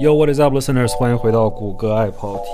[0.00, 0.96] Yo, what is up, listeners？
[0.96, 2.48] 欢迎回到谷歌爱跑题。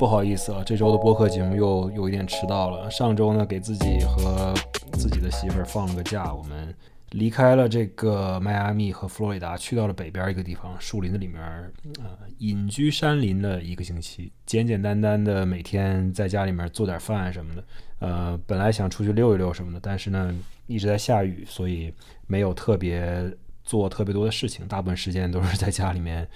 [0.00, 2.90] 不好意思啊，这周的播客节目又有一点迟到了。
[2.90, 4.52] 上周呢，给自己和
[4.94, 6.74] 自己的媳妇儿放了个假，我们
[7.10, 11.40] 离开了这个迈阿密和佛罗里达，去到了北边一个地方，树林子里面，
[12.00, 17.64] 呃，隐居山林的一个星期，简简单单的每天在家里面做点饭什么的。
[18.00, 20.34] 呃，本来想出去溜一溜什么的，但是呢，
[20.66, 21.94] 一直在下雨，所以
[22.26, 23.32] 没有特别。
[23.68, 26.26] 做特别多的事情，大部分时间都是在家里面，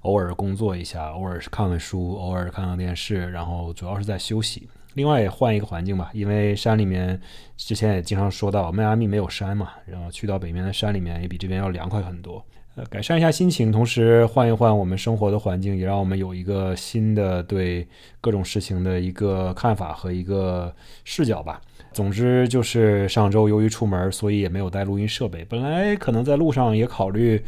[0.00, 4.66] 偶尔工作一下，偶尔看看书，偶尔看看电视，然后主要是在休息。
[4.94, 7.20] 另外也换一个环境吧，因为山里面
[7.58, 12.42] 之前也经常说到，迈阿密没有山嘛，然后去到北面的山里面也比这边要凉快很多。
[12.76, 17.86] 呃，改善一下心情，同时换一换我们生活的环境，也让我们有一个新的对
[18.22, 20.74] 各种事情的一个看法和一个
[21.04, 21.60] 视角吧。
[21.92, 25.44] 总之就是上周由于出门，所以也没有带录音设备。
[25.48, 27.42] 本来可能在路上也考虑，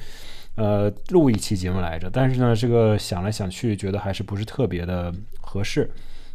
[0.57, 5.91] 呃，录一期节目来着，但是呢，这个想来想去，觉得还是不是特别的合适，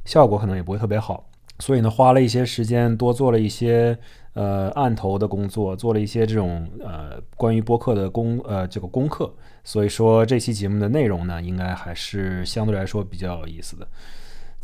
[0.05, 1.29] 效果可能也不会特别好。
[1.59, 3.97] 所以呢，花了一些时间，多做了一些
[4.33, 9.33] 呃案头的工作，做了一些这种呃关于播客的功呃这个功课。
[9.63, 13.87] 所以说这期节目的内容呢，应该还是相对来说比较有意思的。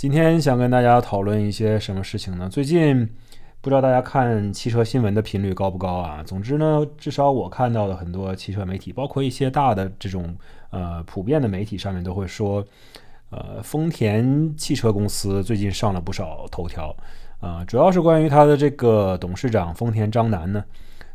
[0.03, 2.49] 今天想跟大家讨论一些什么事情呢？
[2.49, 3.09] 最近。
[3.61, 6.21] 不知道大家看汽车新闻的频率高不高啊？
[6.25, 10.35] 总之呢，至少我看到的很多汽车媒体，包括一些大的这种
[10.71, 12.61] 呃普遍的媒体上面都会说，
[13.29, 16.93] 呃，丰田汽车公司最近上了不少头条
[17.39, 20.65] 啊，主要是关于它的这个董事长丰田章男呢。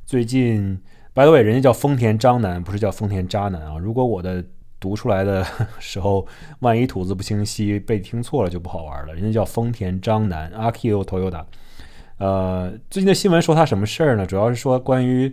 [0.07, 0.81] 最近
[1.13, 3.77] ，by the way，人家叫丰田章男，不是叫丰田渣男啊。
[3.77, 4.43] 如果我的
[4.81, 5.45] 读出来的
[5.79, 6.27] 时候，
[6.61, 9.15] 万一吐字不清晰被听错了就不好玩了。
[9.15, 11.45] 人家叫丰田章男，Akio Toyota。
[12.19, 14.27] 呃，最近的新闻说他什么事儿呢？
[14.27, 15.33] 主要是说关于，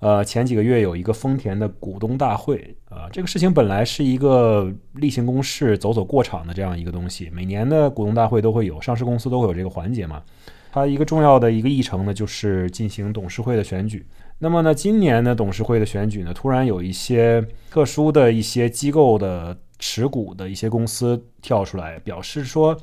[0.00, 10.22] 呃，前几个月有一个丰田的股东大会啊，这个事情本来是一个例行公事、走走过场的这样一个东西，每年的股东大会都会有，上市公司都会有这个环节嘛。
[10.70, 14.04] 它一个重要的一个议程呢，就是进行董事会的选举。
[14.38, 22.76] 那么呢，今年的董事会的选举呢，突然有一些特殊的一些机构的持股的一些公司跳出来，表示说。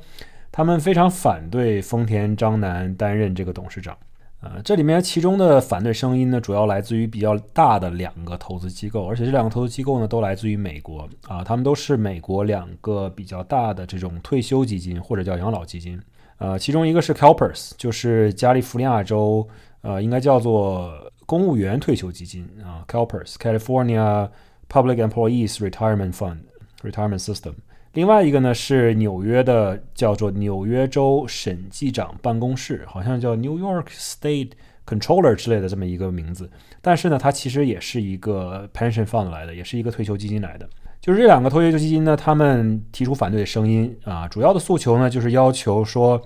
[0.52, 3.94] 他们非常反对丰田章男担任这个董事长，
[4.40, 16.00] 呃，这里面其中的反对声音呢，主要来自于比较大的两个投资机构，而且这两个投资机构呢，都来自于美国啊，他们都是美国两个比较大的这种退休基金或者叫养老基金，
[16.38, 19.46] 呃，其中一个是 CalPERS，就是加利福尼亚州，
[19.82, 20.90] 呃，应该叫做
[21.26, 24.30] 公务员退休基金啊，CalPERS，California
[24.70, 27.54] Public Employees Retirement Fund，Retirement System。
[27.94, 34.50] 另外一个呢是纽约的，叫做纽约州审计长办公室，好像叫 New York State
[34.86, 36.48] Controller 之类的这么一个名字。
[36.80, 40.68] 但是呢，它其实也是一个 pension fund 来的，也是一个退休基金来的。
[41.00, 46.20] 就是这两个退休基金呢，他们提出反对的声音啊，主要的诉求呢就是要求说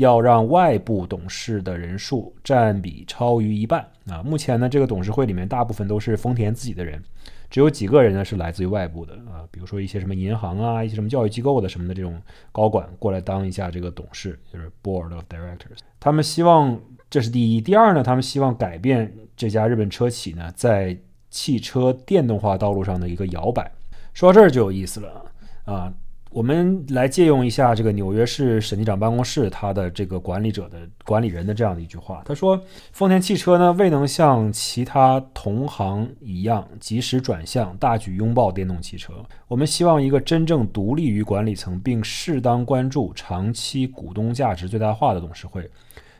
[0.00, 4.22] 要让外部董事的人数占比超于一半啊。
[4.22, 7.00] 目前呢，这个董事会里面大部分都是丰田自己的人。
[7.48, 12.20] 只有几个人呢是来自于外部的啊，比如说一些什么银行啊，一些什么教育机构的什么的这种
[12.52, 15.78] 高管过来当一下这个董事，就是 board of directors。
[15.98, 20.96] 他们希望这是第一，第二呢，他们希望改变这家日本车企呢在
[21.28, 23.70] 汽车电动化道路上的一个摇摆。
[24.14, 25.24] 说到这儿就有意思了
[25.64, 25.92] 啊。
[26.30, 32.60] 我们来借用一下这个纽约市审计长办公室他的这个管理者的管理人的这样的一句话，他说
[32.92, 39.12] ：“丰田汽车呢未能像其他同行一样及时转向，大举拥抱电动汽车。
[39.48, 45.68] 我们希望一个真正独立于管理层，并适当关注长期股东价值最大化的董事会，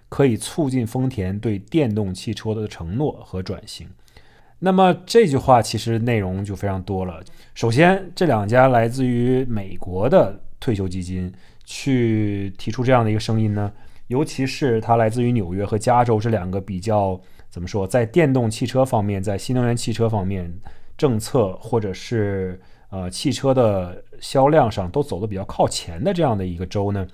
[0.08, 3.86] 可以促进丰田对电动汽车的承诺和转型。”
[4.62, 7.20] 那么这句话其实内容就非常多了。
[7.54, 11.32] 首先，这两家来自于美国的退休基金
[11.64, 13.72] 去提出这样的一个声音呢，
[14.08, 17.18] 尤其是它来自于纽约和加州这两个比较
[17.48, 20.52] 怎么说，在电动汽车方面，在新能源汽车方面
[20.98, 27.06] 政策或者是呃汽车的销量上都走得比较靠前的这样的一个州呢，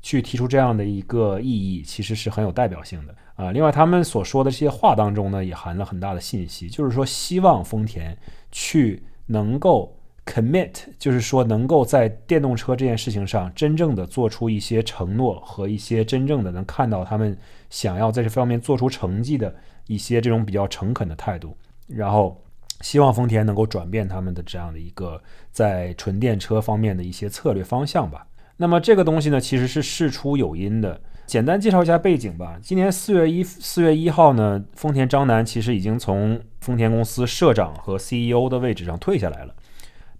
[0.00, 3.14] 去提出这样的一个意义，其实是很有代表性的。
[3.36, 8.16] 啊，另外他们所说的这些话当中呢，也含了很大的信息，就是说希望丰田
[8.52, 9.92] 去能够
[10.24, 17.36] commit，就是说能够在电动车这件事情上真正的做出一些承诺和一些真正的能看到他们
[17.70, 19.52] 想要在这方面做出成绩的
[19.88, 21.56] 一些这种比较诚恳的态度，
[21.88, 22.40] 然后
[22.82, 25.20] 希望丰田能够转变他们的这样的一个
[25.50, 28.24] 在纯电车方面的一些策略方向吧。
[28.56, 31.00] 那么这个东西呢，其实是事出有因的。
[31.26, 32.58] 简单介绍一下背景吧。
[32.62, 39.54] 今年四月一四月一号呢，丰田章男其实已经从丰田公司社长和 CEO 的位置上退下来了。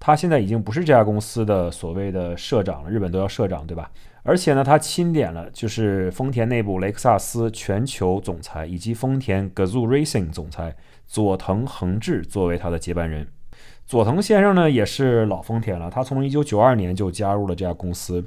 [0.01, 3.91] 他现在已经不是这家公司的所谓的社长了，日本都要社长，对吧？
[4.23, 10.75] 而且呢，他钦点了就是丰田内部雷克萨斯全球总裁以及丰田 Gazoo Racing 总裁
[11.07, 13.27] 佐藤恒志作为他的接班人。
[13.87, 18.25] 佐藤先生呢也是老丰田了，他从一九九二年就加入了这家公司，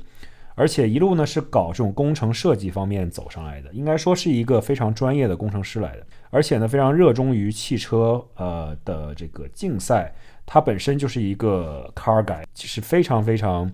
[0.58, 10.12] 而且一路呢是搞这种工程设计方面走上来的，应该说是一个非常专业的工程师来的，而且呢非常热衷于汽车呃的这个竞赛，
[10.48, 13.72] 他本身就是一个 car guy，是非常非常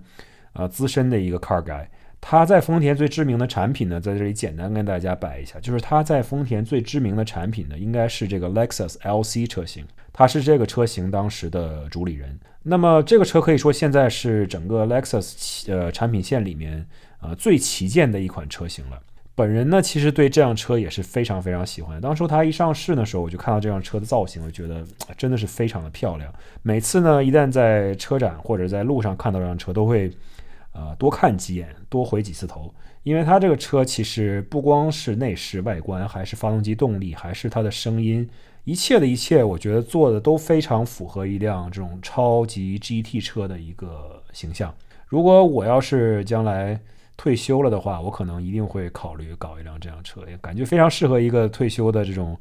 [0.51, 1.87] 呃资深的一个 car guy。
[2.19, 12.39] 他在丰田最知名的产品呢，在这里简单跟大家摆一下，就是他在丰田最知名的产品呢，应该是这个 Lexus LC 车型，他是这个车型当时的主理人。
[12.61, 16.87] 那么这个车可以说现在是整个 Lexus 呃产品线里面
[17.19, 18.97] 呃最旗舰的一款车型了。
[19.35, 21.99] 本人呢，其实对这辆车也是非常非常喜欢。
[21.99, 24.85] 当初它一上市的时候，我就看到这辆车的造型，我觉得
[25.17, 26.31] 真的是非常的漂亮。
[26.61, 30.09] 每次呢，一旦在车展或者在路上看到这辆车，都会。
[30.75, 32.73] 呃，多看几眼，多回几次头，
[33.03, 38.27] 因为它这个车其实不光是内饰外观，还是发动机动力，还是它的声音，
[38.63, 44.73] 一切的一切，我觉得做的都非常符合一辆这种超级 GT 车的一个形象。
[45.07, 46.79] 如果我要是将来
[47.17, 52.37] 退休了的话，我可能一定会考虑搞一辆这辆车，也感觉非常适合一个退休的这种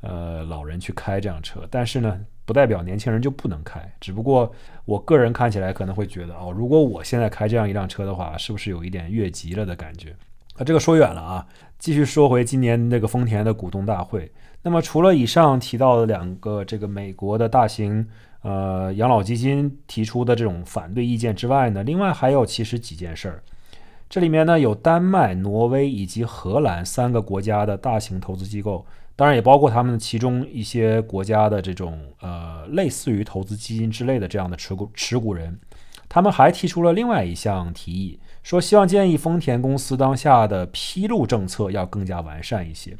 [0.00, 1.60] 呃老人去开这辆车。
[1.70, 2.20] 但是呢。
[2.48, 4.50] 不代表年轻人就不能开，只不过
[4.86, 10.16] 我个人看起来可能会觉得哦，如果我现在开这样一辆车的话，是不是有一点越级了的感觉？
[10.54, 11.46] 啊，这个说远了啊，
[11.78, 14.32] 继续说回今年那个丰田的股东大会。
[14.62, 18.06] 那么除了以上提到的两个这个美国的大型
[18.42, 23.42] 呃养老基金提出的这种反对意见之外呢，另外还有其实几件事儿。
[24.08, 28.84] 这里面呢有丹麦、挪威以及荷兰三个国家的大型投资机构。
[29.14, 35.58] 当然也包括他们其中一些国家的这种呃类似于投资基金之类的这样的持股持股人，
[36.08, 42.96] 他们还提出了另外一项提议，说希望建议丰田公司当下的披露政策要更加完善一些。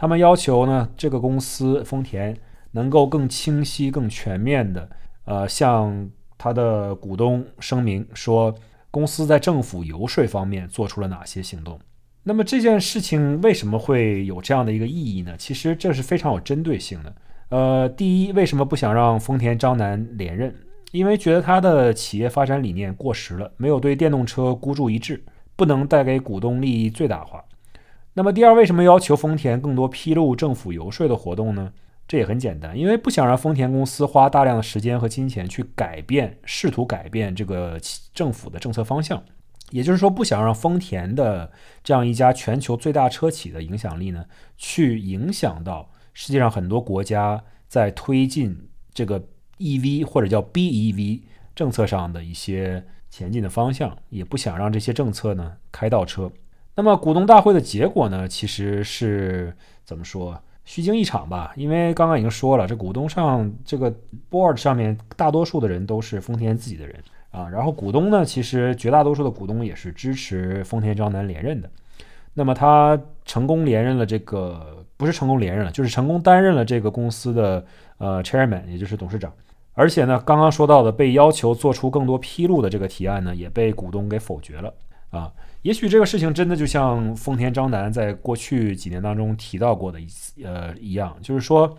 [0.00, 2.34] 他们要求呢，这个公司丰田
[2.70, 4.88] 能够更清晰、更全面的
[5.26, 6.08] 呃向
[6.38, 8.54] 他的股东声明说，
[8.90, 11.78] 公司在政府游说方面做出了哪些行动。
[12.22, 15.36] 那么这件事情为什么会有这样的一个意义呢？
[15.36, 17.14] 其实这是非常有针对性的。
[17.50, 20.54] 呃，第一，为什么不想让丰田章男连任？
[20.92, 25.22] 因为觉得他的企业发展理念过时了，没有对电动车孤注一掷，
[25.56, 27.44] 不能带给股东利益最大化。
[28.20, 31.72] 那么第二，为什么要求丰田更多披露政府游说的活动呢？
[32.06, 37.80] 这也很简单，因为不想让丰田公司花大量的时间和金钱去改变、试图改变这个
[38.12, 39.22] 政府的政策方向。
[39.70, 41.50] 也就是说，不想让丰田的
[41.82, 44.26] 这样一家全球最大车企的影响力呢，
[44.58, 49.18] 去影响到世界上很多国家在推进这个
[49.56, 51.22] EV 或者叫 BEV
[51.56, 56.30] 政策上的一些前进的方向，也不想让这些政策呢开倒车。
[56.80, 59.54] 那么股东大会的结果呢，其实是
[59.84, 60.40] 怎么说？
[60.64, 61.52] 虚惊一场吧。
[61.54, 63.94] 因为刚刚已经说了，这股东上这个
[64.30, 66.96] board 上面大多数的人都是丰田自己的人。
[67.32, 71.68] 啊，然后股东呢，其实绝大多数的股东也是支持丰田章男连任的。
[72.32, 77.62] 那么他成功连任了这个，不是成功连任了，就是成功担任了这个公司的
[77.98, 79.30] 呃 chairman，也就是董事长。
[79.74, 84.72] 而且呢，刚刚说到的被要求做出更多披露的这个提案呢，也被股东给否决了。
[85.10, 90.06] 啊，也许这个事情真的就像丰田章男在过去几年当中提到过的一
[90.44, 91.76] 呃一样，就是说，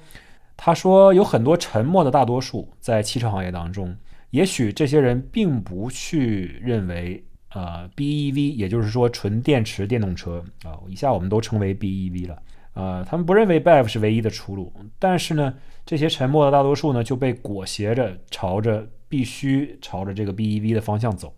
[0.57, 3.95] 他说有很多沉默的大多数在汽车行业当中。
[4.31, 7.21] 也许这些人并不去认为，
[7.53, 12.41] 呃，BEV，也就是说纯电池电动车啊，以下我们都称为 BEV 了，
[12.73, 14.71] 呃，他们不认为 BEV 是唯一的出路。
[14.99, 15.53] 但是呢，
[15.85, 21.33] 这些沉默的大多数呢，就被裹挟着朝着必须朝着这个 BEV 的方向走。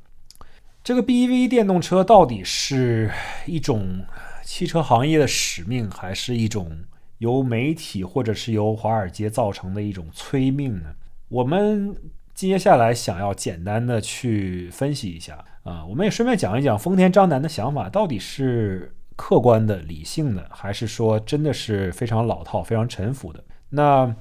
[0.83, 3.09] 这个 BEV 电动车到底是
[3.45, 4.05] 一种
[4.43, 6.83] 汽车行业的使命，还是一种
[7.19, 10.95] 由媒体或者是由华尔街造成的一种催命呢？
[11.29, 11.95] 我们。
[12.35, 23.43] 接下来想要简单的去分析一下啊，我们也顺便讲一讲丰田章男的想法到底是客观的、理性的，还是说真的是非常老套、非常陈腐的？
[23.69, 24.11] 那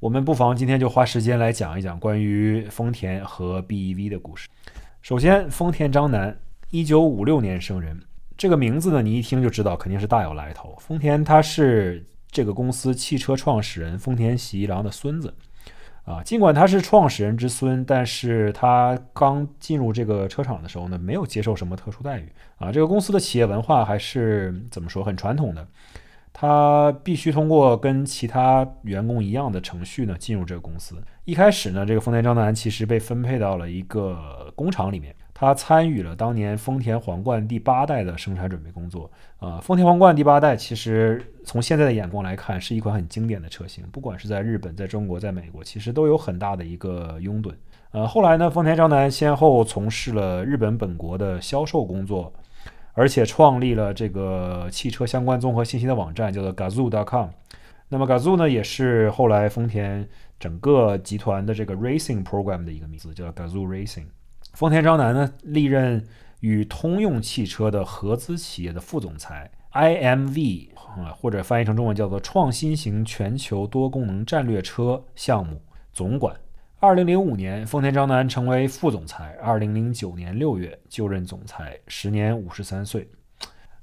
[0.00, 4.46] 我们不妨今天就花时间来讲一讲关于丰田和 BEV 的故事。
[5.02, 6.38] 首先，丰田章男，
[6.70, 8.00] 一九五六年生人，
[8.38, 10.76] 这个名字呢，你一听就知道肯定是大有来头。
[10.78, 15.34] 丰田他是这个公司汽车创始人丰田喜一郎的孙子。
[16.04, 22.70] 啊，尽管他是创始人之孙，但是他刚进入这个车厂的时候呢，没有接受什么特殊待遇啊。
[22.70, 25.66] 这个公司的企业文化还是怎么说，很传统的。
[26.32, 30.96] 他必须通过跟其他员工一样的程序呢进入这个公司。
[31.24, 39.10] 一开始呢，这个丰田章男其实被分配到了一个工厂里面，他参与了当年丰田皇冠第八代的生产准备工作。
[39.38, 47.52] 啊，丰田皇冠第八代其实从现在的眼光来看，是一款很经典的车型，不管是在日本、在中国、在美国，其实都有很大的一个拥趸。
[47.92, 52.32] 呃，后来呢，丰田章男先后从事了日本本国的销售工作。
[52.94, 57.28] 而且创立了这个汽车相关综合信息的网站，叫做 Gazoo.com。
[57.88, 60.08] 那么 Gazoo 呢，也是后来丰田
[60.40, 64.06] 整个集团的这个 Racing Program 的一个名字，叫 Gazoo Racing。
[64.54, 66.06] 丰田章男呢，历任
[66.40, 75.60] 与通用汽车的合资企业的副总裁，IMV 啊，或者翻译成中文叫做创新型全球多功能战略车项目
[75.92, 76.34] 总管。
[76.82, 79.38] 二零零五年，丰田章男成为副总裁。
[79.40, 83.08] 二零零九年六月就任总裁，时年五十三岁。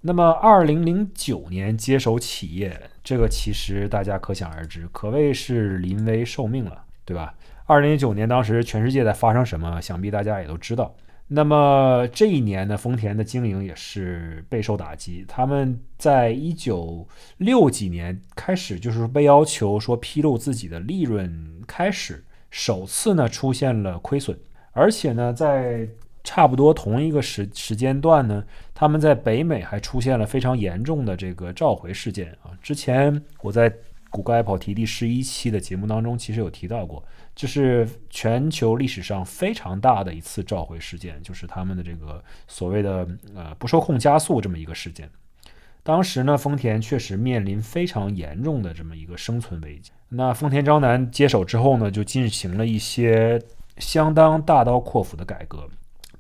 [0.02, 7.34] 那么，二零零九年接手企业，这个其实大家可想而知，可谓是临危受命了，对吧？
[7.64, 10.94] 二零零九年，当时全世界在发生什么，想必大家也都知道。
[11.30, 15.24] 那么这一年呢，丰田的经营也是备受打击。
[15.26, 22.26] 他们在一九六几年开始，就是被要求说披露自己的利润开始。
[22.50, 24.38] 首次呢出现了亏损，
[24.72, 25.88] 而且呢在
[26.24, 32.52] 差不多同一个时时间段呢，他们在北美还出现了非常严重的这个召回事件啊。
[32.62, 33.74] 之前我在
[34.12, 37.04] 谷歌 Apple 题第十一期的节目当中其实有提到过，
[37.36, 45.10] 就是全球历史上非常大的一次召回事件，就是他们的这个所谓的呃不受控加速这么一个事件。
[45.90, 49.90] 当时呢，丰田确实面临非常严重的这么一个生存危机。
[50.10, 53.42] 那丰田章男接手之后呢，就进行了一些
[53.80, 55.68] 相当大刀阔斧的改革。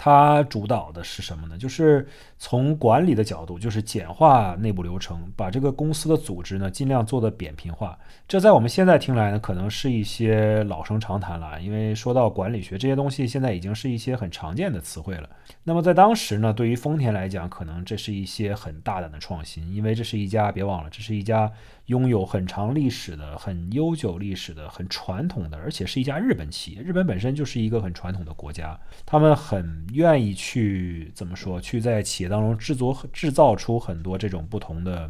[0.02, 1.58] 他主导的是什么呢？
[1.58, 8.00] 就是从管理的角度，就是简化内部流程，把这个公司的组织呢尽量做的扁平化。
[8.26, 15.30] 这在我们现在听来呢，可能是一些老生常谈了，因为说到管理学这些东西，现在已经是一些很常见的词汇了。
[15.66, 21.52] 那么在当时呢，对于丰田来讲，可能这是一些很大胆的创新，因为这是一家，别忘了，这是一家。
[21.90, 26.84] 拥有很长历史的、很悠久历史的、很传统的，而且是一家日本企业。
[26.84, 31.60] 日本本身就是一个很传统的国家，他们很愿意去怎么说？
[31.60, 35.10] 去在企业当中制作、制造出很多这种不同的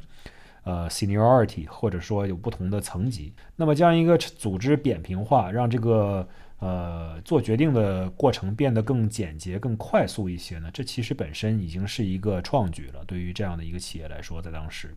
[0.63, 3.33] 呃 seniority，或者说有不同的层级。
[3.55, 6.27] 那么将一个组织扁平化，让这个
[6.59, 10.69] 呃做决定的过程变得更简洁、更快速一些呢？
[10.73, 13.03] 这其实本身已经是一个创举了。
[13.05, 14.93] 对于这样的一个企业来说，在当时。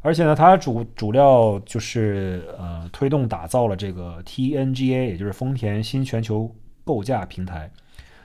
[0.00, 6.52] 而且呢，它主主料就是呃推动打造了这个 TNGA，也就是丰田新全球
[6.82, 7.70] 构架平台。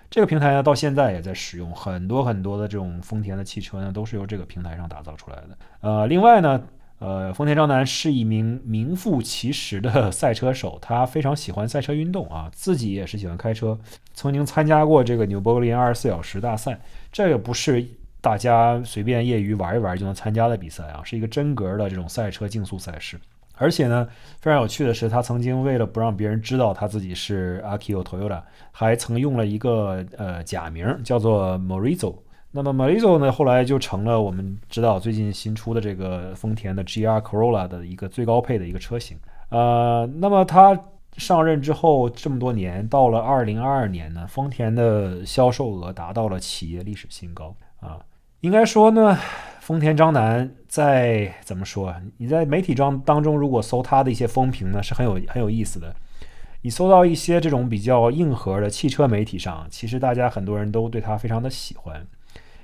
[0.09, 5.57] 这个平台呢，到现在也在使用，很多很多的这种丰田的汽车呢，都是由这个平台上打造出来的。
[5.81, 6.61] 呃，另外呢，
[6.99, 13.77] 呃，丰田章男是一名名副其实的赛车手，他非常喜欢赛车运动啊，自己也是喜欢开车，
[14.13, 16.79] 曾经参加过这个纽博格林二十四小时大赛，
[17.11, 17.85] 这个不是。
[18.19, 23.17] 大家随便业余玩一玩就能参加的比赛啊，是一个真格的这种赛车竞速赛事。
[23.57, 24.07] 而且呢，
[24.39, 32.15] 非常有趣的是，他曾经为了不让别人知道他自己是 Akio Toyoda，还曾用了一个呃假名叫做 Morizo。
[32.51, 39.17] 那么 Morizo 呢，后来就成了我们知道最近新出的这个丰田的 GR Corolla 的一个最高配的一个车型。
[39.49, 40.79] 呃，那么他
[41.17, 47.99] 上任之后这么多年，到了2022年呢，丰田的销售额达到了企业历史新高啊。
[48.41, 49.17] 应该说呢，
[49.59, 51.91] 丰田章男在怎么说？
[52.17, 55.95] 你在媒体当当中，如果搜他的一些风评呢，是很有很有意思的。
[56.61, 62.05] 你搜到一些这种比较硬核的汽车媒体上，其实大家很多人都对他非常的喜欢，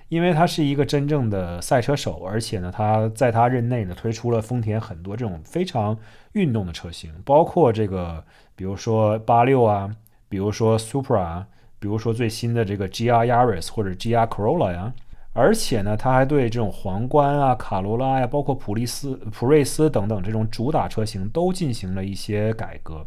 [0.09, 5.97] 因为他是一个真正的赛车手，而且呢，他在他任内呢推出了丰田很多这种非常
[6.33, 8.23] 运动的车型，包括这个，
[8.55, 9.89] 比如说八六啊，
[10.29, 11.45] 比如说 Supra，
[11.79, 14.93] 比如说最新的这个 GR Yaris 或者 GR Corolla 呀。
[15.35, 23.03] 而且呢，它还对这种皇冠啊、卡罗拉呀，包括普利斯、普锐斯等等这种主打车型都进行了一些改革。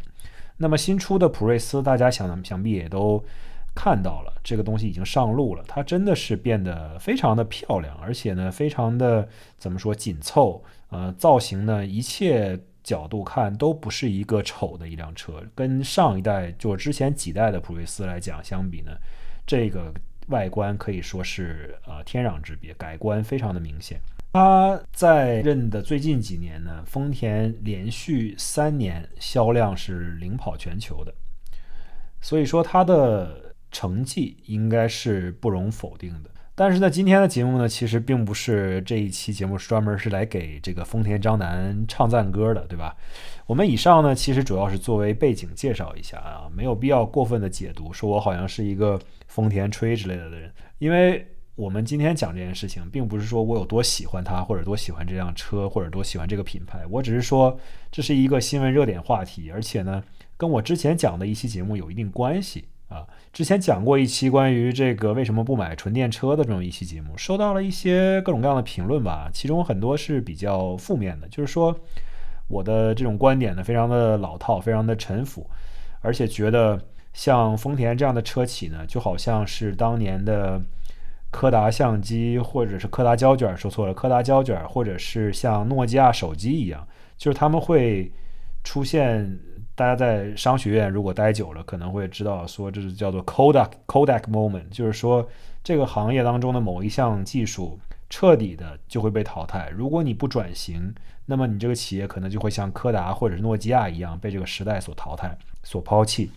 [0.57, 3.23] 那么新出的普锐斯，大家想想必也都
[3.73, 5.63] 看到了，这个东西已经上路了。
[5.69, 9.25] 它真的是变得非常的漂亮，而且呢，非常的
[9.57, 10.61] 怎么说紧凑？
[10.89, 15.41] 呃，造型呢，一切角度看都不是一个丑的一辆车。
[15.55, 18.91] 跟上一代就之前几代的普锐斯来讲相比呢，
[19.45, 19.93] 这个。
[20.27, 23.99] 外观可以说是呃天壤之别，改观非常的明显。
[24.33, 31.13] 他在任的最近几年呢，丰田连续三年销量是领跑全球的，
[32.21, 36.29] 所以说他的成绩应该是不容否定的。
[36.59, 42.97] 但是呢，今天的节目呢，其实并不是这一期节目专门是来给这个丰田章男唱赞歌的，对吧？
[43.45, 57.55] 我们以上呢，其实主要是作为背景介绍一下啊，没有必要过分的解读，说我好像是一个丰田吹之类的的人，因为我们今天讲这件事情，并不是说我有多喜欢它，或者多喜欢这辆车，或者多喜欢这个品牌，我只是说
[57.91, 60.03] 这是一个新闻热点话题，而且呢，
[60.35, 62.65] 跟我之前讲的一期节目有一定关系。
[62.89, 71.77] 啊，之前讲过一期关于这个为什么不买纯电车的这种一期节目，收到了一些各种各样的评论吧，其中很多是比较负面的，就是说
[72.47, 75.49] 我的这种观点呢非常的老套，非常的陈腐，
[75.99, 80.61] 而且觉得像丰田这样的车企呢，就好像是当年的
[81.29, 88.09] 柯达相机或者是柯达胶卷，说错了，柯达胶卷，或者是像诺基亚手机一样，就是他们会
[88.63, 89.37] 出现。
[89.77, 95.29] 大家在商学院如果待久了，可能会知道说这是叫做 Kodak Kodak moment，就是说
[95.63, 97.79] 这个行业当中的某一项技术
[98.09, 99.69] 彻底的就会被淘汰。
[99.69, 100.91] 如果你不转型，
[101.27, 106.31] 那么你这个企业可能就会像柯达或者是诺基亚一样被这个时代所淘汰、所抛弃。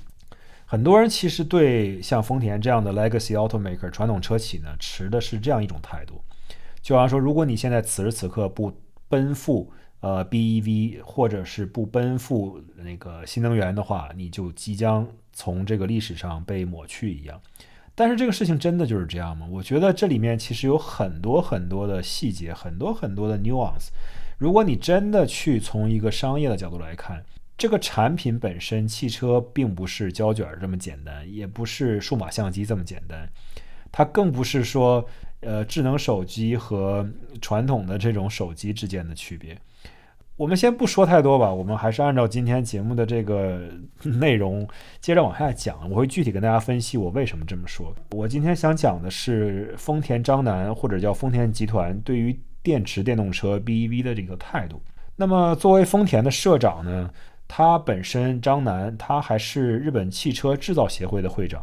[0.67, 6.21] 很多人其实对像丰田这样的 legacy automaker 传统车企呢，持的是这样一种态度，
[6.83, 8.71] 就好像说，如果你现在此时此刻不
[9.09, 9.73] 奔赴。
[10.01, 17.41] 呃，BEV 或者是不奔赴那个新能源的话，你就即将从这个历史上被抹去一样。
[17.95, 19.47] 但是这个事情真的就是这样吗？
[19.51, 23.89] 我觉得这里面其实有很多很多的细节，很多很多的 nuance。
[24.39, 27.23] 如果你真的去从一个商业的角度来看，
[27.59, 33.29] 这个产品本身，汽车并不是胶卷这么简单，也不是数码相机这么简单，
[33.93, 35.07] 它更不是说
[35.41, 37.07] 呃智能手机和
[37.43, 39.59] 传统的这种手机之间的区别。
[40.41, 43.61] 我们先不说太多吧，我们还是按照今天节目的这个
[44.03, 44.67] 内容
[44.99, 45.79] 接着往下讲。
[45.91, 47.95] 我会具体跟大家分析我为什么这么说。
[48.13, 54.81] 我今天想讲的是丰田章男或者叫丰田集团对于电池电动车 BEV 的这个态度。
[55.15, 57.11] 那么作为丰田的社长呢，
[57.47, 61.63] 他本身章男他还是日本汽车制造协会的会长。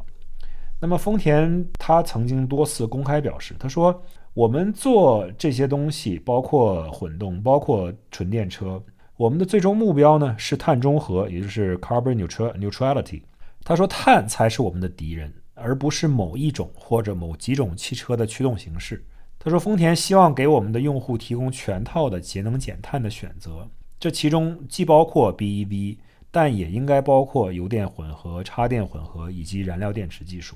[0.80, 4.04] 那么丰田他曾经多次公开表示，他说。
[4.38, 8.80] 我们做这些东西，包括混动，包括纯电车，
[9.16, 13.24] 我们的最终目标呢是碳中和，也就是 carbon neutrality。
[13.64, 19.04] 他说，碳才是我们的敌人，而不是某一种或者某几种汽车的驱动形式。
[19.40, 23.68] 他说，丰田希望给我们的用户提供全套的节能减碳的选择，
[24.00, 25.98] 这其中既包括 BEV，
[26.30, 30.56] 但也应该包括油电混合、插电混合以及燃料电池技术。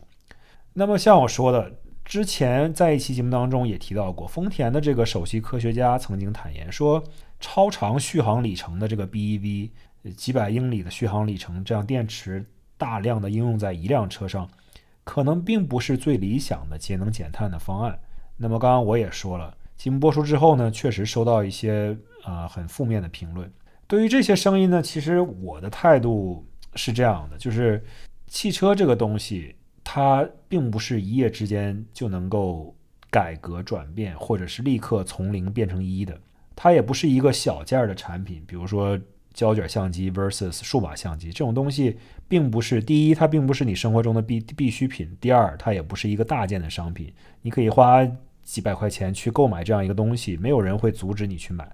[0.71, 1.77] 那么像我说的。
[2.11, 7.01] 之前在一期节目当中也提到过，丰田的这个首席科学家曾经坦言说，
[7.39, 9.69] 超长续航里程的这个 BEV，
[10.17, 12.45] 几百英里的续航里程，这样电池
[12.77, 14.49] 大量的应用在一辆车上，
[15.05, 17.97] 可能并不是最理想的节能减碳的方案。
[18.35, 23.49] 那么刚刚我也说了，节目播出之后呢，确实收到一些啊很负面的评论。
[23.87, 26.45] 对于这些声音呢，其实我的态度
[26.75, 27.81] 是这样的，就是
[28.27, 29.55] 汽车这个东西。
[29.83, 32.75] 它并不是一夜之间就能够
[33.09, 36.17] 改革转变，或者是立刻从零变成一的。
[36.55, 38.99] 它也不是一个小件儿的产品，比如说
[39.33, 47.11] 胶卷相机 versus 数码相机这种东西，并不是第一，它并不是你生活中的必必需品；第二，它也不是一个大件的商品。
[47.41, 48.05] 你可以花
[48.43, 51.69] 几百块钱去购买这样一个东西，没有人会阻止你去买。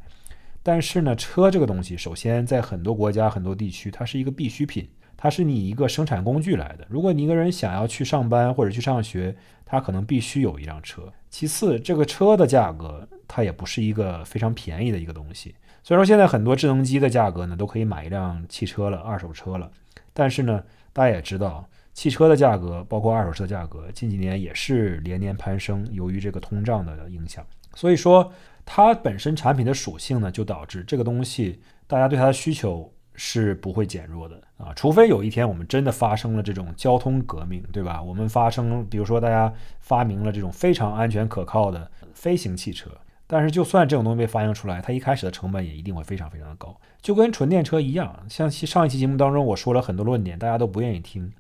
[0.64, 4.88] 但是呢，车这个东西，首先在很多国家、很多地区，它是一个必需品。
[5.18, 6.86] 它是你一个生产工具来的。
[6.88, 11.12] 如果你一个人想要去上班或者去上学，他可能必须有一辆车。
[11.30, 15.56] 其次，这个车的价格它也不是一个非常便宜的一个东西。
[15.84, 19.70] 虽然说现在很多智能机的价格呢都可以买一辆汽车了，二手车了，
[20.14, 27.44] 但是呢，大家也知道，汽车的价格包括二手车的价格近几年也是连年攀升，由于这个通胀的影响。
[27.74, 28.32] 所以说，
[28.66, 32.94] 它本身产品的属性呢，就导致这个东西大家对它的需求。
[33.20, 38.02] 是不会减弱的啊，除非有一天我们真的发生了这种交通革命，对吧？
[38.02, 42.92] 我们发生，比如说大家发明了这种非常安全可靠的飞行汽车，
[43.26, 48.24] 但是就算这种东西被发明出来，它一开始的成本也一定会非常非常的高，就跟纯电车一样。
[48.30, 51.32] 像上一期节目当中我说了很多论点，大家都不愿意听。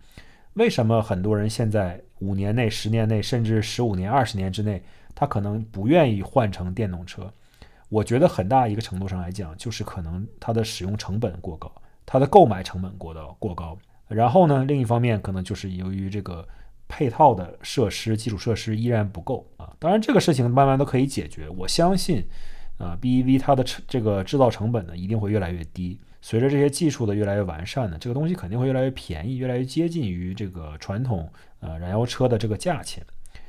[0.56, 4.82] 为什么很多人现在五年内、十年内，甚至十五年、二十年之内，
[5.14, 7.32] 他可能不愿意换成电动车？
[7.90, 11.72] 我觉得很大一个程度上来讲，就是可能它的使用成本过高，
[12.06, 13.78] 它的购买成本过高过高。
[14.08, 16.48] 然后呢，另一方面可能就是由于这个
[16.88, 19.74] 配套的设施、基础设施依然不够啊。
[19.80, 21.50] 当然，这个事情慢慢都可以解决。
[21.50, 22.26] 我相信，
[22.78, 26.00] 啊，BEV 它的这个制造成本呢一定会越来越低。
[26.22, 33.04] 随着这些技术的越来越完善呢，这个东西肯定会越来越便宜，越来越接近于这个传统呃燃油车的这个价钱。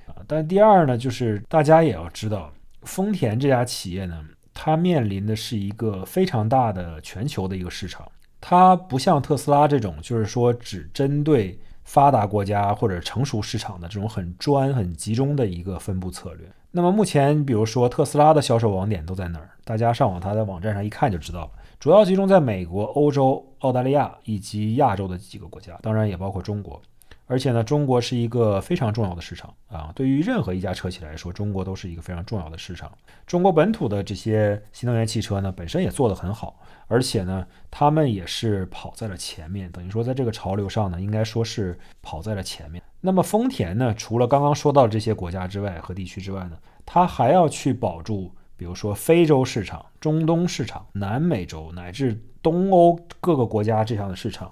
[0.07, 0.14] 啊。
[0.27, 8.11] 但第二呢，就是大家也要知道，丰田这家企业呢，它面临的是一个非常大的全球的一个市场，
[8.41, 16.47] 它不像特斯拉这种，就是说只针对发达国家或者成熟市场的这种很专、很集中的一个分布策略。
[16.71, 19.51] 那么目前，比如说特斯拉的销售网点都在哪儿？
[19.64, 21.51] 大家上网它的网站上一看就知道了。
[21.81, 26.81] 主要集中在美国、欧洲、澳大利亚以及亚洲的几个国家，当然也包括中国。
[27.29, 29.93] 而且呢，中国是一个非常重要的市场啊！
[29.95, 32.91] 对于任何一家车企来说，中国都是一个非常重要的市场。
[33.27, 42.83] 中国本土的这些新能源汽车呢，本身也做得很好，而且呢，他们也是跑在了前面，等于说在这个潮流上呢，应该说是跑在了前面。
[43.03, 54.51] 那么丰田呢，除了刚刚说到这些国家之外和地区之外呢，它还要去保住，比如说非洲市场、中东市场、南美洲乃至东欧各个国家这样的市场。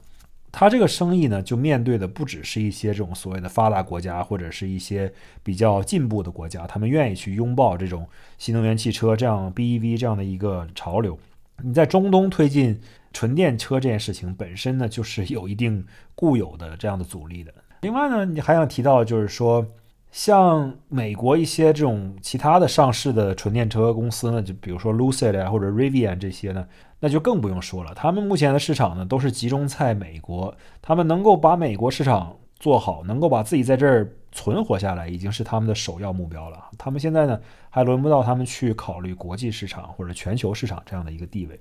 [0.58, 11.18] 他这个生意呢，就面对的不只是一些这种所谓的发达国家，或者是一些比较进步的国家，他们愿意去拥抱这种新能源汽车这样 BEV 这样的一个潮流。
[11.62, 12.80] 你在中东推进
[13.12, 17.52] 纯电车这件事情本身呢，就是有一定固有的这样的阻力的。
[17.82, 19.66] 另外呢，你还想提到就是说，
[20.10, 26.66] 像美国一些这种其他的上市的纯电车公司呢，就比如说 Lucid 啊或者 Rivian 这些呢。
[26.98, 36.58] 那就更不用说了，他们目前的市场呢都是集中在美国，他们能够把美国市场做好，能够把自己在这儿存活下来，已经是他们的首要目标了。
[36.78, 37.38] 他们现在呢
[37.68, 41.60] 还轮不到他们去考虑国际市场或者全球市场这样的一个地位。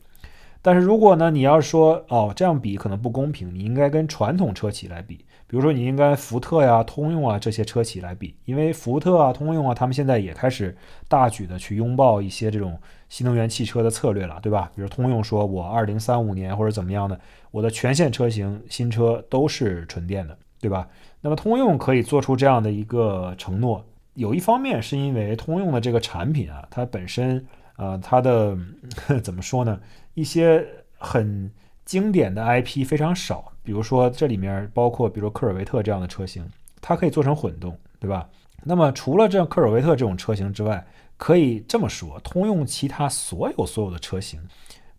[0.61, 10.75] 但是如果呢你要说哦这样比可能不公平，你应该跟传统车企来比，比如说你应该福特呀、通用啊这些车企来比，因为福特啊、通用啊他们现在也开始
[11.07, 12.79] 大举的去拥抱一些这种。
[13.07, 14.69] 新能源汽车的策略了，对吧？
[14.75, 17.17] 比如通用说，我二零三五年或者怎么样的，
[17.51, 20.89] 我的全线车型新车都是纯电的，对吧？
[21.21, 27.45] 那么通用可以做出这样的一个承诺，有一方面是因为通用的这个产品啊，它本身
[27.77, 28.57] 呃，它的
[29.23, 29.79] 怎么说呢？
[30.15, 30.65] 一些
[30.97, 31.49] 很
[31.85, 36.43] 经典的 IP 非常少，比如说这里面包括比如科尔维特这样的车型，
[36.81, 38.27] 它可以做成混动，对吧？
[38.63, 40.83] 那么除了这科尔维特这种车型之外，
[41.17, 44.41] 可以这么说，通用其他所有所有的车型，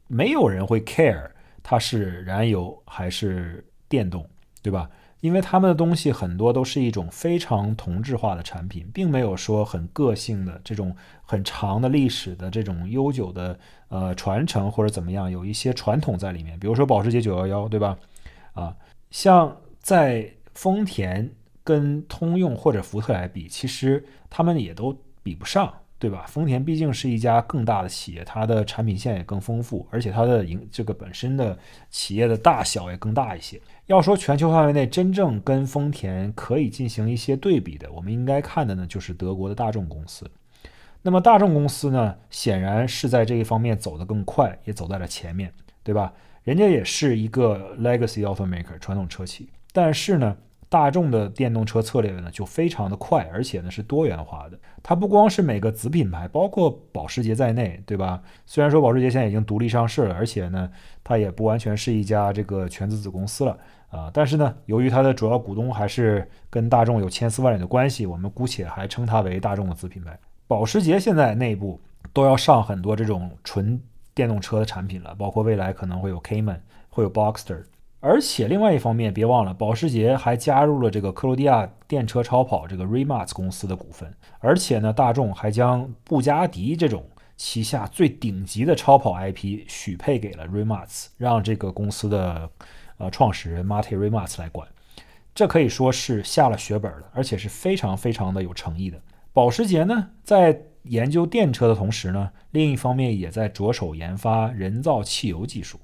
[0.07, 1.29] 没有人会 care
[1.63, 4.25] 它是燃油还是电动，
[4.63, 4.89] 对吧？
[5.27, 13.59] 因为他们的东西很多都是一种非常同质化的产品，并没有说很个性的这种很长的历史的这种悠久的
[13.89, 16.57] 呃传承或者怎么样，有一些传统在里面。
[16.61, 17.99] 比如说保时捷911，对吧？
[18.53, 18.77] 啊，
[19.11, 21.29] 像在丰田
[21.65, 25.75] 跟通用或者福特来比，其实他们也都比不上。
[25.99, 26.27] 对吧？
[26.29, 31.59] 丰田毕竟是一家更大的企业，它的产品线也更丰富，而且它的营这个本身的
[31.89, 33.59] 企业的大小也更大一些。
[33.87, 40.29] 要说全球范围内真正跟丰田可以进行一些对比的，我们应该看的呢就是德国的大众公司。
[41.03, 46.13] 那么大众公司呢，显然是在这一方面走得更快，也走在了前面，对吧？
[46.43, 50.37] 人家也是一个 legacy automaker 传统车企，但是呢。
[50.69, 54.59] 大众的电动车策略呢就非常的快，而且呢是多元化的。
[54.83, 58.21] 它不光是每个子品牌，包括保时捷在内，对吧？
[58.47, 60.69] 虽然说保时捷现在已经独立上市了，而且呢
[61.05, 63.57] 它也不完全是一家这个全资子公司了
[63.91, 64.11] 啊。
[64.13, 70.19] 但是呢，由于它的主要股东还是跟大众有千丝万缕的关系，我们姑且还称它为大众的子品牌。
[70.49, 71.81] 保时捷现在内部
[72.13, 73.81] 都要上很多这种纯
[74.15, 77.63] 电动车的产品了，包括未来可能会有 Cayman，会有 Boxster。
[78.09, 84.15] 而且另外一方面，别忘了，保时捷还加入了这个克罗地亚电车超跑这个 Rimac 公司的股份。
[84.39, 87.05] 而且呢，大众还将布加迪这种
[87.37, 92.49] 旗下最顶级的超跑 IP 许配给了 Rimac，让这个公司的
[92.99, 94.69] 呃创始人 Marty Rimac 来管。
[95.35, 99.01] 这可以说是下了血本了，而且是非常非常的有诚意的。
[99.33, 105.81] 保时捷呢，在研究电车的同时呢，另一方面也在着手研发人造汽油技术，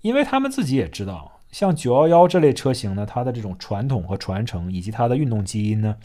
[0.00, 1.36] 因为他们自己也知道。
[1.50, 5.96] 像九幺幺这类车型呢，它的这种传统和传承，以及它的运动基因呢，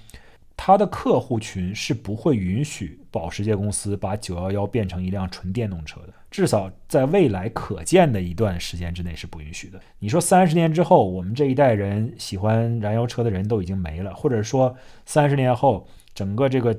[0.58, 9.80] 它的客户群是不会允许保时捷公司把九幺幺变成一辆纯电动车的，至少在未来可见的一段时间之内是不允许的。
[10.00, 16.76] 你说三十年之后，我们这一代人喜欢燃油车的人都已经没了，或者说三十年后，整个这个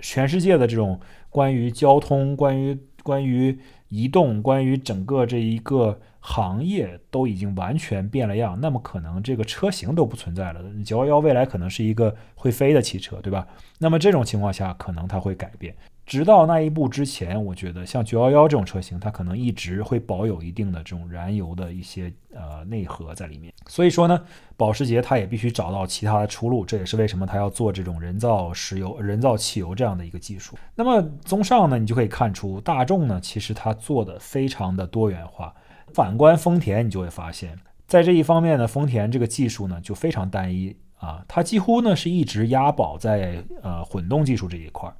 [0.00, 0.98] 全世界的这种
[1.28, 3.58] 关于交通、关于关于
[3.88, 6.00] 移动、关于整个这一个。
[6.22, 10.60] 行业都已经完全变了样，那么可能这个车型都不存在了。
[10.84, 13.48] 九幺幺未来可能是一个会飞的汽车，对吧？
[13.78, 15.74] 那么这种情况下，可能它会改变。
[16.10, 23.54] 直到那一步之前，我觉得像911这种车型，它可能一直会保有一定的这种燃油的一些呃内核在里面。
[23.68, 24.20] 所以说呢，
[24.56, 30.58] 保时捷它也必须找到其他的出路，这也是为什么它要做这种人造石油、人造汽油这样的一个技术。
[30.74, 35.54] 那么综上呢，你就可以看出大众呢，其实它做的非常的多元化。
[35.94, 44.96] 反观丰田，你就会发现，在这一方面呢，丰田这个技术呢就非常单一啊，它几乎呢是一直押宝在呃混动技术这一块儿。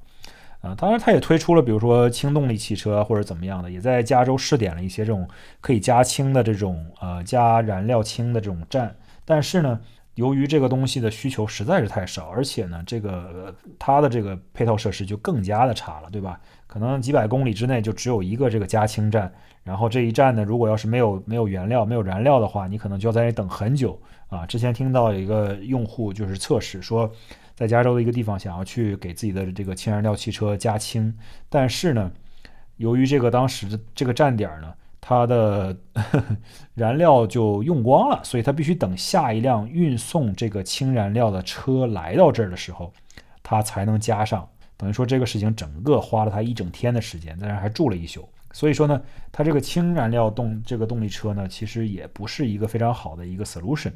[0.61, 5.27] 啊，当然，它也推出了，比如说轻动力汽车或者怎么样的，也在加州试点了一些这种
[5.59, 8.95] 可以加氢的这种呃加燃料氢的这种站。
[9.25, 9.79] 但是呢，
[10.13, 16.39] 由于这个东西的需求实在是太少，而且呢，这个它的这个配套设施就更加的差了，对吧？
[16.67, 24.45] 可能几百公里之内就只有一个这个加氢站，然后这一站呢，如果要是没有没有原料、没有燃料的话，你可能就要在那等很久啊。
[24.45, 27.11] 之前听到有一个用户就是测试说。
[27.61, 31.15] 在加州的一个地方，想要去给自己的这个氢燃料汽车加氢，
[31.47, 32.11] 但是呢，
[32.77, 35.77] 由于这个当时的这个站点呢，它的
[36.73, 42.91] 燃料就用光了，所以他必须等下一辆运送这个氢燃料的车来到这儿的时候，
[43.43, 44.49] 他才能加上。
[44.75, 48.27] 等于说这个事情整个花了他一整天的时间，在那还住了一宿。
[48.51, 48.99] 所以说呢，
[49.31, 53.91] 他这个氢燃料动这个动力车呢，其实也不是一个非常好的一个 solution。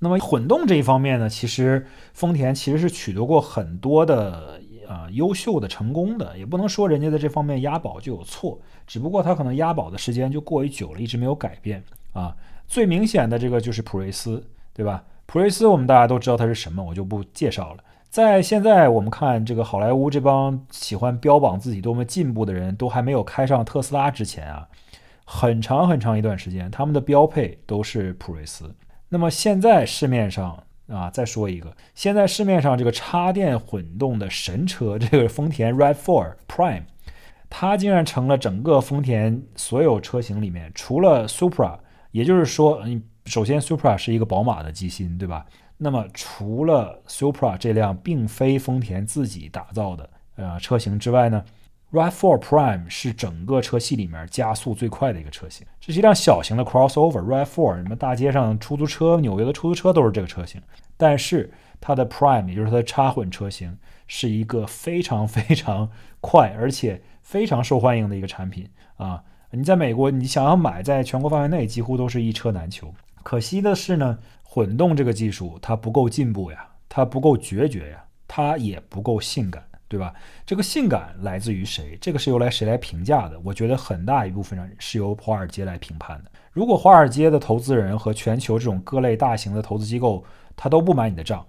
[0.00, 11.84] 那么混动这一方面呢，其实丰田其实是取得过很多的呃优秀的成功的，也不能说人家在这方面押宝就有错，只不过它可能押宝的时间就过于久了，一直没有改变
[12.14, 12.34] 啊。
[12.66, 15.04] 最明显的这个就是普锐斯，对吧？
[15.26, 17.84] 普锐斯我们大家都知道它是什么，我就不介绍了。
[18.08, 24.66] 在现在我们看这个好莱坞这帮喜欢标榜自己多么进步的人都还没有开上特斯拉之前啊，
[25.24, 28.74] 很长很长一段时间，他们的标配都是普锐斯。
[29.10, 36.84] 那么现在市面上啊，再说一个，现在市面上这个插电混动的神车，这个丰田 RAV4 Prime，
[37.48, 41.78] 它竟然成了整个丰田所有车型里面，除了 Supra，
[42.12, 45.44] 也就是说，你首先 Supra 是一个宝马的机芯，对吧？
[45.76, 51.44] 那么除了 Supra 这辆并非丰田自己打造的呃车型之外呢
[51.92, 57.20] ？RAV4 Prime 是整个车系里面加速最快的一个车型，这是一辆小型的 crossover。
[57.20, 60.60] RAV4，你们大街上出租车，纽约的出租车都是这个车型。
[60.96, 61.50] 但是
[61.80, 63.76] 它的 Prime，也就是它的插混车型，
[64.06, 69.24] 是一个非常非常快，而且非常受欢迎的一个产品啊！
[69.52, 72.94] 你在美国，你想要买，在全国范围内几乎都是一车难求。
[73.22, 79.64] 可惜的是呢，混动这个技术它不够进步呀，它不够决绝呀，它也不够性感。
[79.90, 80.14] 对吧？
[80.46, 81.98] 这个性感来自于谁？
[82.00, 83.36] 这个是由来谁来评价的？
[83.42, 86.30] 我觉得很大一部分上是由华尔街来评判的。
[86.52, 90.24] 如果华尔街的投资人和全球这种各类大型的投资机构
[90.54, 91.44] 他都不买你的账，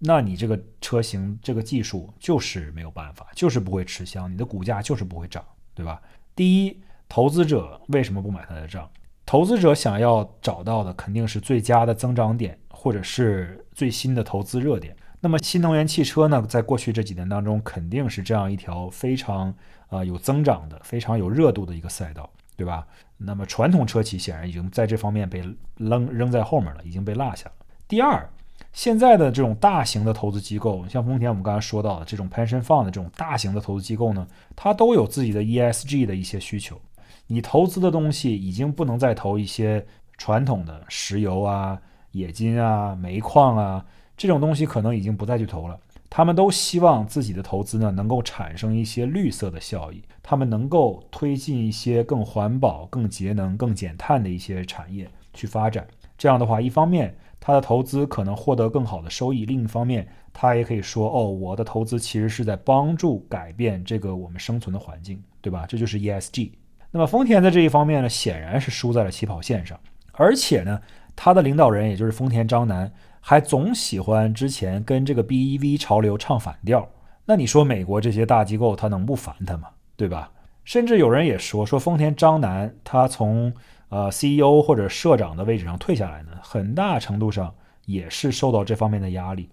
[0.00, 6.02] 那你这个车型这个技术就是没有办法，就是不会吃香，你的股价就是不会涨，对吧？
[6.34, 6.76] 第一，
[7.08, 8.90] 投资者为什么不买他的账？
[9.24, 14.96] 投资者想要找到的肯定是最佳的增长点，或者是最新的投资热点。
[15.22, 19.54] 那么新能源汽车呢，在过去这几年当中，肯定是这样一条非常
[19.88, 22.86] 啊有增长的、非常有热度的一个赛道，对吧？
[23.18, 25.44] 那么传统车企显然已经在这方面被
[25.76, 27.52] 扔扔在后面了，已经被落下了。
[27.86, 28.26] 第二，
[28.72, 36.80] 现在的这种大型的投资机构，像丰田，我们刚才说到的这种 pension fund 的这种大型的投资机构呢，它都有自己的 ESG 的一些需求。
[37.26, 41.78] 你投资的东西已经不能再投一些传统的石油啊、
[42.12, 43.84] 冶金啊、煤矿啊。
[44.20, 45.80] 这种东西可能已经不再去投了，
[46.10, 55.88] 他们都希望自己的投资呢能够产生一些绿色的效益，他们能够推进一些更环保、更节能、更减碳的一些产业去发展。
[56.18, 66.52] 这样的话，一方面他的投资可能获得更好的收益，另一方面他也可以说：“哦，我的投资其实是在帮助改变这个我们生存的环境，对吧？”这就是 ESG。
[66.90, 69.80] 那么丰田在这一方面呢，显然是输在了起跑线上，
[70.12, 70.78] 而且呢，
[71.16, 72.92] 他的领导人也就是丰田章男。
[73.20, 76.88] 还总喜欢之前跟这个 BEV 潮流唱反调，
[77.26, 79.68] 那你说美国这些大机构他能不烦他吗？
[79.96, 80.32] 对吧？
[80.64, 83.52] 甚至有人也说说丰田章男他从
[83.88, 87.54] 呃 CEO 或者社长的位置上退下来呢，很大程度上
[87.84, 89.50] 也是受到这方面的压力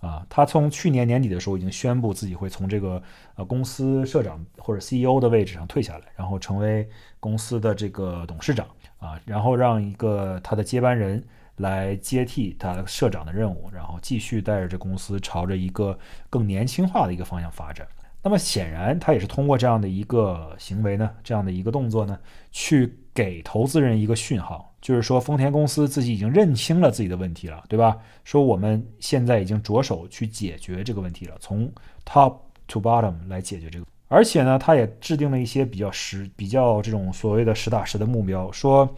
[0.00, 0.26] 啊。
[0.28, 3.02] 他从去年年底的时候已经宣布自己会从这个
[3.36, 6.88] 呃公司社长或者 CEO 的位置上退下来，然后成为
[7.20, 8.66] 公司的这个董事长
[8.98, 11.22] 啊，然后让一个他的接班人。
[11.56, 17.86] 来接替他社长的任务，然后继续带着这公司朝着一个更年轻化的一个方向发展。
[18.22, 22.18] 那么显然，他也是通过这样的一个行为呢，这样的一个动作呢，
[22.50, 27.98] 去给投资人一个讯号，就是说丰田公司自己已经认清了自己的问题了，对吧？
[28.24, 31.70] 说我们现在已经着手去解决这个问题了，从
[32.06, 32.34] top
[32.66, 33.84] to bottom 来解决这个。
[34.14, 38.88] 而且呢，他也制定了一些比较实、比较这种所谓的实打实的目标，说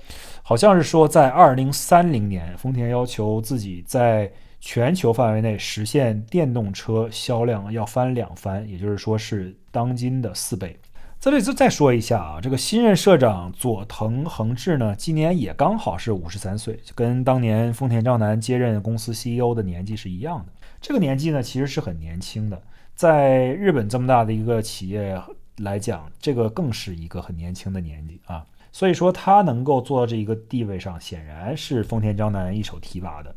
[0.42, 10.78] 好像是说在二零三零年，丰田要求自己在全球范围内实现电动车销量要翻两番，也就是说是当今的四倍。
[11.18, 20.52] 这里就再说一下啊，这个新任社长佐藤恒志呢，今年也刚好是五十三岁，就跟当年丰田章男接任公司 CEO 的年纪是一样的。
[20.80, 22.60] 这个年纪呢，其实是很年轻的，
[22.96, 25.20] 在日本这么大的一个企业
[25.58, 28.42] 来讲，这个更是一个很年轻的年纪啊。
[28.72, 33.34] 所以说他能够做到这一个地位上，显然是丰田章男一手提拔的。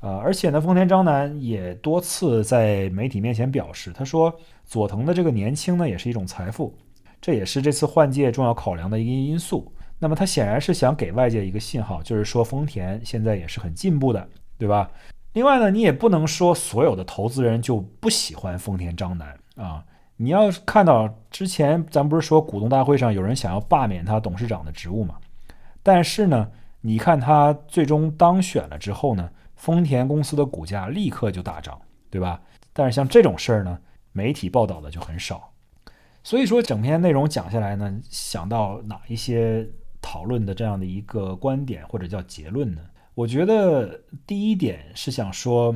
[0.00, 4.34] 呃，而且呢，丰田章男也多次在媒体面前表示，他说
[4.64, 6.76] 佐藤的这个年轻呢，也是一种财富。
[7.20, 9.72] 这也是这次换届重要考量的一个因素。
[10.00, 14.88] 那么他显然是想给外界一个信号，就是说丰田现在也是很进步的，对吧？
[15.32, 19.84] 另外呢，你也不能说所有的投资人就不喜欢丰田章男啊。
[20.16, 25.16] 你要看到之前咱不是说股东大会上有人想要罢免他董事长的职务嘛？
[25.82, 32.40] 但是呢，你看他最终当选了之后呢，丰田公司的股价立刻就大涨，对吧？
[32.72, 33.78] 但是像这种事儿呢，
[34.12, 35.52] 媒体报道的就很少。
[36.24, 39.68] 所以说，整篇内容讲下来呢，想到哪一些
[40.02, 42.82] 讨论的这样的一个观点或者叫结论呢？
[43.18, 45.74] 我觉得第一点是想说，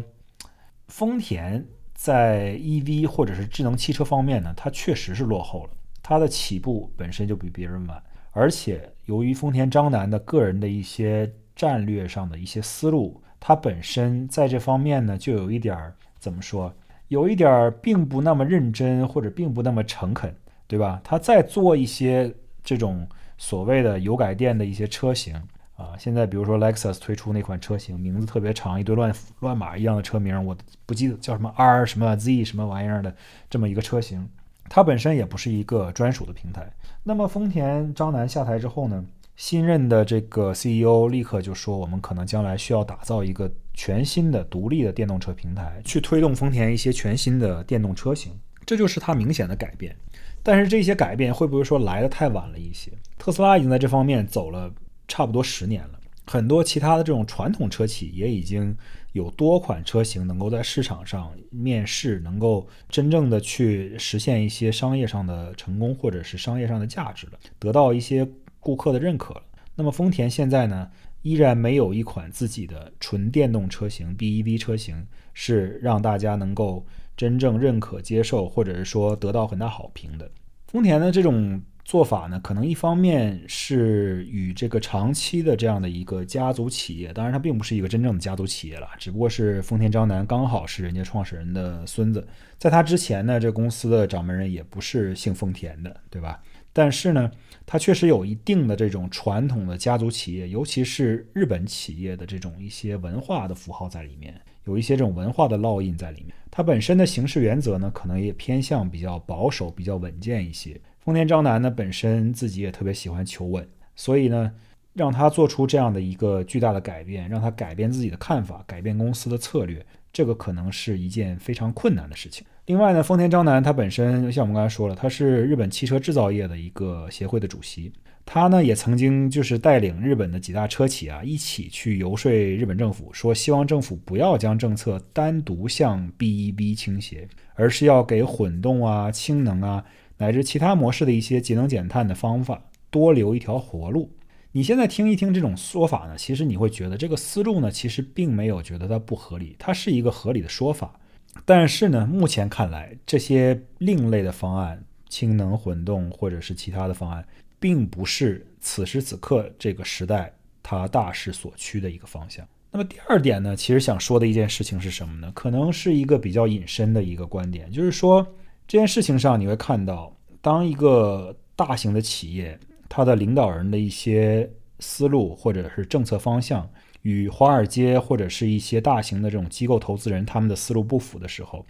[0.87, 5.71] 丰田在 EV 或者是智能汽车方面呢，它确实是落后了，
[6.05, 8.01] 它的起步本身就比别人晚，
[8.31, 16.73] 而且由于丰田章男的个人的一些战略上的一些思路，它本身在这方面呢，就有一点儿怎么说，
[17.09, 20.33] 有一点儿并不那么认真或者并不那么诚恳。
[20.69, 21.01] 对吧？
[21.05, 22.33] 他在做一些
[22.65, 25.35] 这种所谓的油改电的一些车型
[25.83, 33.15] 啊，现在比如说 Lexus 推出那款车型，名字特别长，一堆乱乱码一样的车名，我不记得叫什么 R 什么 Z 什么玩意儿的
[33.51, 34.29] 这么一个车型，
[34.69, 36.73] 它本身也不是一个专属的平台。
[37.03, 48.33] 那么丰田张楠下台之后呢，新任的这个 CEO 立刻就说，我们可能将来需要打造一个全新的独立的电动车平台，去推动丰田一些全新的电动车型，
[48.65, 49.97] 这就是它明显的改变。
[50.45, 52.91] 但是这些改变会不会说来的太晚了一些？
[53.17, 54.69] 特斯拉已经在这方面走了
[55.09, 58.77] 差不多十年了，很多其他的这种传统车企也已经
[59.13, 68.27] 有多款车型能够在市场上面世，能够真正的去实现一些商业上的成功或者是商业上的价值了，得到一些
[68.61, 69.43] 顾客的认可了。
[69.75, 70.91] 那么丰田现在呢，
[71.23, 76.85] 依然没有一款自己的纯电动车型 BEV 车型是让大家能够。
[77.15, 80.29] 真正认可、接受，或者是说得到很大好评的
[80.67, 96.41] 丰田的这种做法呢，可能一方面是与这个长期的这样的一个家族企业，当然它并不是一个真正的家族企业了，只不过是丰田章男刚好是人家创始人的孙子，在他之前呢，这公司的掌门人也不是姓丰田的，对吧？
[96.73, 97.31] 但是呢，
[97.67, 104.41] 它确实有一定的这种传统的家族企业，尤其是日本企业的这种一些文化的符号在里面。
[104.65, 110.81] 有一些这种文化的烙印在里面，它本身的行事原则呢，可能也偏向比较保守、比较稳健一些。
[111.05, 114.53] 丰田章男呢，本身自己也特别喜欢求稳，所以呢，
[114.95, 122.47] 让他做出这样的一个巨大的改变，让他改变自己的看法，改变公司的策略，这个可能是一件非常困难的事情。
[122.67, 127.93] 另外呢，丰田章男他本身像我们刚才说了，他是日本汽车制造业的一个协会的主席。
[128.25, 139.85] 他呢也曾经就是带领日本的几大车企啊，一起去游说日本政府，说希望政府不要将政策单独向 BEV 倾斜，而是要给混动啊、氢能啊
[140.23, 144.09] 乃至其他模式的一些节能减碳的方法多留一条活路。
[144.53, 151.01] 你现在听一听这种说法呢，其实你会觉得这个思路呢，其实并没有觉得它不合理，它是一个合理的说法。
[151.45, 157.27] 但是呢，目前看来，这些另类的方案，氢能混动或者是其他的方案。
[157.59, 160.33] 并不是此时此刻这个时代
[160.65, 162.45] 它大势所趋的一个方向。
[162.73, 165.31] 那么第二点呢，其实想说的一件事情是什么呢？
[165.33, 168.27] 可能是一个比较隐身的一个观点，就是说
[168.67, 176.69] 这件事情上你会看到，当一个大型的企业它的领导人的一些思路或者是政策方向
[177.03, 181.65] 与华尔街或者是一些大型的这种机构投资人他们的思路不符的时候。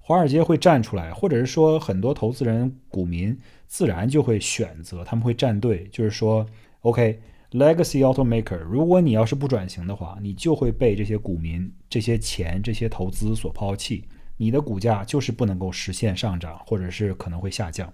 [0.00, 6.46] 华尔街会站出来，或者是说很多投资人、股民自然就会选择，他们会站队，就是说
[6.80, 14.04] ，OK，Legacy Automaker，如果你要是不转型的话，你就会被这些股民、这些钱、这些投资所抛弃，
[14.38, 17.92] 你的股价就是不能够实现上涨，或者是可能会下降。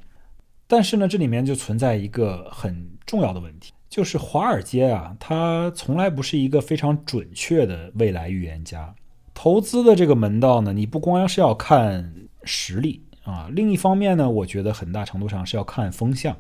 [0.69, 8.95] 但是呢，这里面就存在一个很重要的问题，就是华尔街啊，它从来不是一个非常准确的未来预言家。
[9.35, 12.15] 投资的这个门道呢，你不光是要看
[12.45, 13.51] 实力啊。
[13.53, 16.37] 另一方面呢，我觉得很大程度上是要看风向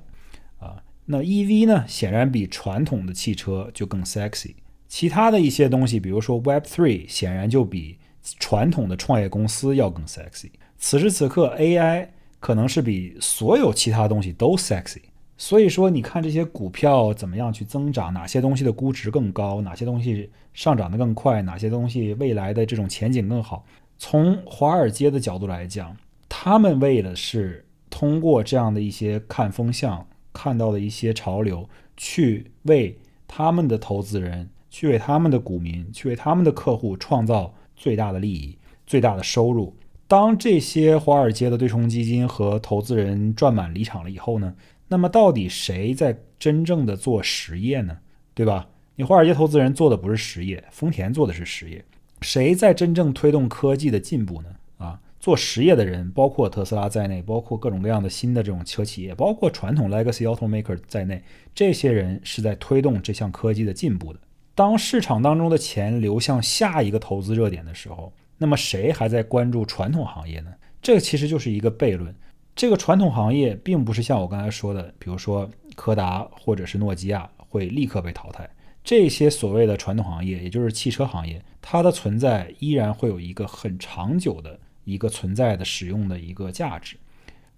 [0.59, 0.83] 啊。
[1.07, 4.55] 那 EV 呢，显然比传统的汽车就更 sexy。
[4.89, 7.99] 其他的一些东西，比如说 Web Three，显然就比
[8.39, 10.51] 传统的创业公司要更 sexy。
[10.79, 12.09] 此时此刻，AI
[12.41, 15.03] 可能是比所有其他东西都 sexy。
[15.37, 23.64] 所以说，你看这些股票怎么样去增长，哪些东西的估值更高，哪些东西上涨得更快，哪些东西未来的这种前景更好。
[23.99, 25.97] 从华尔街的角度来讲，
[26.29, 34.49] 他们为的是通过这样的一些看风向、看到的一些潮流，去为他们的投资人。
[34.70, 38.57] 去为他们的股民，去为他们的客户创造最大的利益、
[38.87, 39.75] 最大的收入。
[40.07, 44.55] 当这些华尔街的对冲基金和投资人赚满离场了以后呢？
[44.89, 47.97] 那么到底谁在真正的做实业呢？
[48.35, 48.68] 对吧？
[48.97, 51.85] 你华尔街投资人做的不是实业，丰田做的是实业。
[52.20, 54.49] 谁在真正推动科技的进步呢？
[54.77, 61.22] 啊，做实业的人，包括特斯拉在内，包括各种各样的新的这种车企业，包括传统 legacy automaker 在内，
[61.55, 64.18] 这些人是在推动这项科技的进步的。
[64.55, 70.53] 当市场当中的钱流向下一个投资热点的时候，那么谁还在关注传统行业呢？
[70.81, 72.15] 这个其实就是一个悖论。
[72.55, 78.49] 这个传统行业并不是像我刚才说的，比如说柯达或者是诺基亚会立刻被淘汰。
[78.85, 86.97] 这些所谓的传统行业，也就是汽车行业，它的存在依然会有一个很长久的一个存在的使用的一个价值。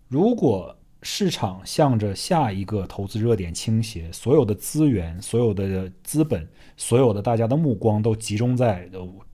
[0.09, 0.75] 如果
[1.09, 6.47] 市场向着下一个投资热点倾斜，所有的资源、所有的资本、
[6.77, 8.91] 所有的大家的目光都集中在，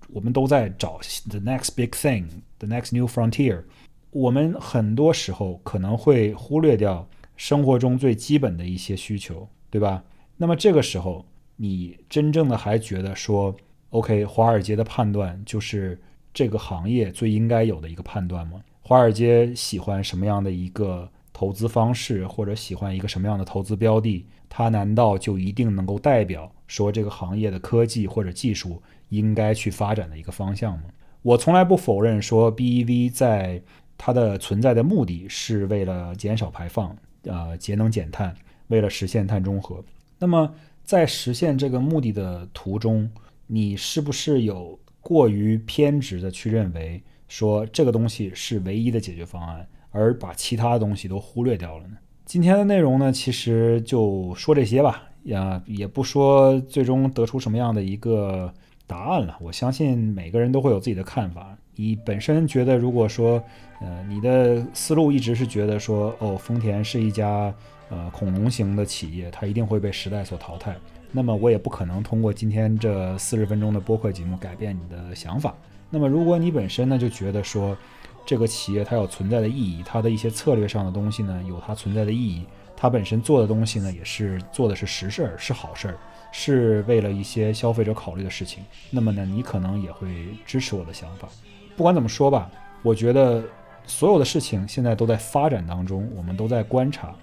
[0.08, 1.00] 我们都在找
[1.30, 3.62] the next big thing，the next new frontier。
[4.10, 7.08] 我们很多时候可能会忽略掉
[7.38, 10.04] 生活中最基本的一些需求，对吧？
[10.36, 11.24] 那么这个时候，
[11.56, 13.56] 你真正的还觉得说
[13.88, 15.98] ，OK，华尔街的判断就是
[16.34, 18.60] 这个行业最应该有的一个判断吗？
[18.82, 21.10] 华尔街喜欢什么样的一个？
[21.42, 30.84] 投资方式或者喜欢一个什么样的投资标的，它难道就一定能够代表说这个行业的科技或者技术应该去发展的一个方向吗？
[31.20, 33.60] 我从来不否认说 BEV 在
[33.98, 38.32] 它的存在的目的是为了减少排放，呃，节能减碳，
[38.68, 39.84] 为了实现碳中和。
[40.20, 43.10] 那么在实现这个目的的途中，
[43.48, 49.68] 你是不是有过于偏执的去认为说这个东西是唯一的解决方案？
[49.92, 51.96] 而把其他的东西都忽略掉了呢？
[52.24, 58.52] 今天的内容呢，其实就说这些吧，呀，也不说最终得出什么样的一个
[58.86, 59.36] 答案了。
[59.40, 61.56] 我相信每个人都会有自己的看法。
[61.74, 63.42] 你本身觉得，如果说，
[63.80, 67.52] 呃，你的思路一直是觉得说，哦，丰田是一家
[67.88, 70.76] 呃恐龙型的企业，它一定会被时代所淘汰，
[71.10, 75.54] 那么我也不可能通过今天这四十分钟的播客节目改变你的想法。
[75.88, 77.76] 那么如果你本身呢就觉得说，
[78.24, 82.44] 这个企业它有存在的意义，它的一些策略上的东西呢，有它存在的意义。
[82.76, 85.96] 它本身做的东西呢，也是做的是实事儿，是好事儿，
[86.32, 88.64] 是为了一些消费者考虑的事情。
[88.90, 90.08] 那么呢，你可能也会
[90.44, 91.28] 支持我的想法。
[91.76, 92.50] 不管怎么说吧，
[92.82, 93.42] 我觉得
[93.86, 97.14] 所有的事情现在都在发展当中，我们都在观察。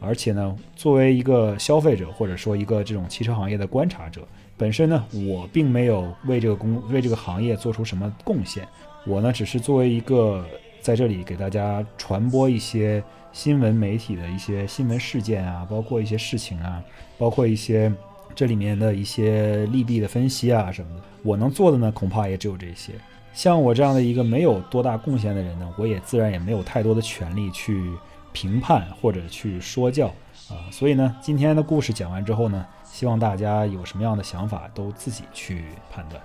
[0.00, 8.68] 而且呢，作为一个消费者或者说一个这种汽车行业的观察者，本身呢，我并没有为这个工为这个行业做出什么贡献。
[9.08, 10.44] 我呢，只是作为一个
[10.82, 13.02] 在这里给大家传播一些
[13.32, 16.82] 新闻媒体的一些新闻事件啊，包括一些事情啊，
[17.16, 17.90] 包括一些
[18.34, 21.02] 这里面的一些利弊的分析啊什么的。
[21.22, 22.92] 我能做的呢，恐怕也只有这些。
[23.32, 27.90] 像我这样的一个没有多大贡献的人呢，我也自然也没有太多的权利去
[28.34, 30.08] 评判或者去说教
[30.50, 30.68] 啊。
[30.70, 36.22] 所以呢，今天的故事讲完之后呢，希望大家有什么样的想法都自己去判断，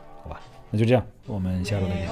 [0.73, 2.09] 那就这样，我们下周再见。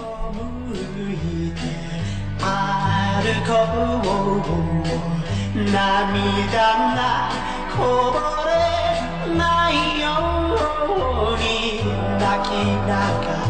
[12.18, 12.50] 泣き
[12.86, 12.90] な
[13.22, 13.26] が